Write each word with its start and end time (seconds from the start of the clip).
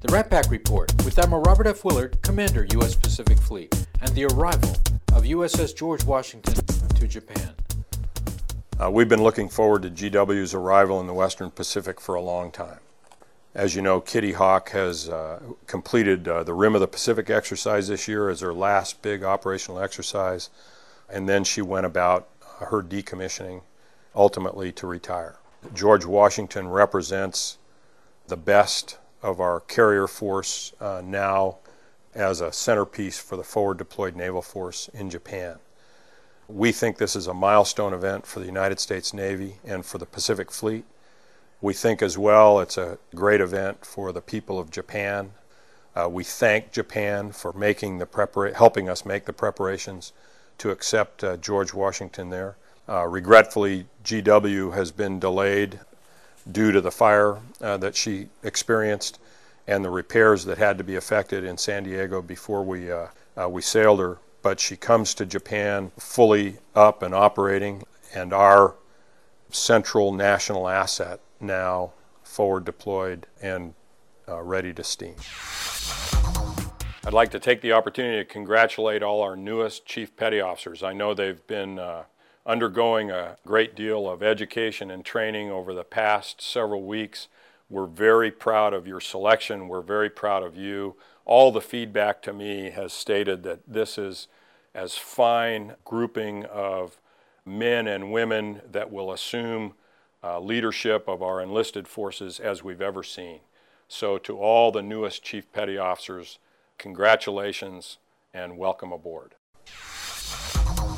The 0.00 0.12
RAT-PAC 0.12 0.48
Report 0.52 0.94
with 1.04 1.18
Admiral 1.18 1.42
Robert 1.42 1.66
F. 1.66 1.84
Willard, 1.84 2.22
Commander, 2.22 2.68
U.S. 2.74 2.94
Pacific 2.94 3.36
Fleet, 3.36 3.74
and 4.00 4.14
the 4.14 4.26
arrival 4.26 4.70
of 5.12 5.24
USS 5.24 5.74
George 5.74 6.04
Washington 6.04 6.54
to 6.54 7.08
Japan. 7.08 7.52
Uh, 8.80 8.92
we've 8.92 9.08
been 9.08 9.24
looking 9.24 9.48
forward 9.48 9.82
to 9.82 9.90
GW's 9.90 10.54
arrival 10.54 11.00
in 11.00 11.08
the 11.08 11.12
Western 11.12 11.50
Pacific 11.50 12.00
for 12.00 12.14
a 12.14 12.20
long 12.20 12.52
time. 12.52 12.78
As 13.56 13.74
you 13.74 13.82
know, 13.82 14.00
Kitty 14.00 14.34
Hawk 14.34 14.70
has 14.70 15.08
uh, 15.08 15.40
completed 15.66 16.28
uh, 16.28 16.44
the 16.44 16.54
Rim 16.54 16.76
of 16.76 16.80
the 16.80 16.86
Pacific 16.86 17.28
exercise 17.28 17.88
this 17.88 18.06
year 18.06 18.30
as 18.30 18.38
her 18.38 18.54
last 18.54 19.02
big 19.02 19.24
operational 19.24 19.80
exercise, 19.80 20.48
and 21.10 21.28
then 21.28 21.42
she 21.42 21.60
went 21.60 21.86
about 21.86 22.28
her 22.60 22.84
decommissioning, 22.84 23.62
ultimately 24.14 24.70
to 24.70 24.86
retire. 24.86 25.40
George 25.74 26.06
Washington 26.06 26.68
represents 26.68 27.58
the 28.28 28.36
best 28.36 28.98
of 29.22 29.40
our 29.40 29.60
carrier 29.60 30.06
force 30.06 30.72
uh, 30.80 31.02
now 31.04 31.58
as 32.14 32.40
a 32.40 32.52
centerpiece 32.52 33.18
for 33.18 33.36
the 33.36 33.44
forward 33.44 33.78
deployed 33.78 34.16
naval 34.16 34.42
force 34.42 34.88
in 34.94 35.10
Japan. 35.10 35.56
We 36.48 36.72
think 36.72 36.96
this 36.96 37.14
is 37.14 37.26
a 37.26 37.34
milestone 37.34 37.92
event 37.92 38.26
for 38.26 38.40
the 38.40 38.46
United 38.46 38.80
States 38.80 39.12
Navy 39.12 39.56
and 39.64 39.84
for 39.84 39.98
the 39.98 40.06
Pacific 40.06 40.50
Fleet. 40.50 40.84
We 41.60 41.74
think 41.74 42.00
as 42.00 42.16
well 42.16 42.60
it's 42.60 42.78
a 42.78 42.98
great 43.14 43.40
event 43.40 43.84
for 43.84 44.12
the 44.12 44.20
people 44.20 44.58
of 44.58 44.70
Japan. 44.70 45.32
Uh, 45.94 46.08
we 46.08 46.24
thank 46.24 46.72
Japan 46.72 47.32
for 47.32 47.52
making 47.52 47.98
the 47.98 48.06
prepara- 48.06 48.54
helping 48.54 48.88
us 48.88 49.04
make 49.04 49.24
the 49.24 49.32
preparations 49.32 50.12
to 50.58 50.70
accept 50.70 51.22
uh, 51.22 51.36
George 51.36 51.74
Washington 51.74 52.30
there. 52.30 52.56
Uh, 52.88 53.06
regretfully, 53.06 53.86
GW 54.04 54.74
has 54.74 54.90
been 54.90 55.18
delayed 55.20 55.80
due 56.50 56.72
to 56.72 56.80
the 56.80 56.90
fire 56.90 57.38
uh, 57.60 57.76
that 57.78 57.96
she 57.96 58.28
experienced 58.42 59.18
and 59.66 59.84
the 59.84 59.90
repairs 59.90 60.44
that 60.46 60.58
had 60.58 60.78
to 60.78 60.84
be 60.84 60.96
effected 60.96 61.44
in 61.44 61.58
San 61.58 61.84
Diego 61.84 62.22
before 62.22 62.64
we 62.64 62.90
uh, 62.90 63.06
uh, 63.40 63.48
we 63.48 63.62
sailed 63.62 64.00
her. 64.00 64.18
But 64.42 64.60
she 64.60 64.76
comes 64.76 65.14
to 65.14 65.26
Japan 65.26 65.90
fully 65.98 66.58
up 66.74 67.02
and 67.02 67.14
operating, 67.14 67.84
and 68.14 68.32
our 68.32 68.76
central 69.50 70.12
national 70.12 70.68
asset 70.68 71.20
now 71.40 71.92
forward 72.22 72.64
deployed 72.64 73.26
and 73.42 73.74
uh, 74.28 74.40
ready 74.42 74.72
to 74.72 74.84
steam. 74.84 75.16
I'd 77.04 77.14
like 77.14 77.30
to 77.30 77.40
take 77.40 77.62
the 77.62 77.72
opportunity 77.72 78.18
to 78.18 78.24
congratulate 78.24 79.02
all 79.02 79.22
our 79.22 79.34
newest 79.34 79.86
Chief 79.86 80.14
Petty 80.16 80.40
Officers. 80.40 80.82
I 80.82 80.92
know 80.92 81.14
they've 81.14 81.46
been 81.46 81.78
uh, 81.78 82.04
undergoing 82.48 83.10
a 83.10 83.36
great 83.46 83.76
deal 83.76 84.08
of 84.08 84.22
education 84.22 84.90
and 84.90 85.04
training 85.04 85.50
over 85.50 85.74
the 85.74 85.84
past 85.84 86.40
several 86.40 86.82
weeks. 86.82 87.28
We're 87.68 87.86
very 87.86 88.30
proud 88.30 88.72
of 88.72 88.86
your 88.86 89.00
selection. 89.00 89.68
We're 89.68 89.82
very 89.82 90.08
proud 90.08 90.42
of 90.42 90.56
you. 90.56 90.96
All 91.26 91.52
the 91.52 91.60
feedback 91.60 92.22
to 92.22 92.32
me 92.32 92.70
has 92.70 92.94
stated 92.94 93.42
that 93.42 93.60
this 93.68 93.98
is 93.98 94.28
as 94.74 94.96
fine 94.96 95.74
grouping 95.84 96.46
of 96.46 96.98
men 97.44 97.86
and 97.86 98.12
women 98.12 98.62
that 98.72 98.90
will 98.90 99.12
assume 99.12 99.74
uh, 100.24 100.40
leadership 100.40 101.06
of 101.06 101.22
our 101.22 101.42
enlisted 101.42 101.86
forces 101.86 102.40
as 102.40 102.64
we've 102.64 102.80
ever 102.80 103.02
seen. 103.02 103.40
So, 103.88 104.16
to 104.18 104.38
all 104.38 104.72
the 104.72 104.82
newest 104.82 105.22
Chief 105.22 105.50
Petty 105.52 105.76
Officers, 105.76 106.38
congratulations 106.78 107.98
and 108.32 108.56
welcome 108.56 108.92
aboard. 108.92 109.34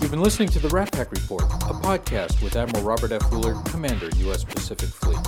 You've 0.00 0.10
been 0.10 0.22
listening 0.22 0.48
to 0.50 0.58
the 0.58 0.68
RAT-PAC 0.68 1.12
Report, 1.12 1.42
a 1.42 1.74
podcast 1.74 2.42
with 2.42 2.56
Admiral 2.56 2.82
Robert 2.82 3.12
F. 3.12 3.30
Willard, 3.30 3.62
Commander, 3.66 4.08
U.S. 4.16 4.44
Pacific 4.44 4.88
Fleet. 4.88 5.18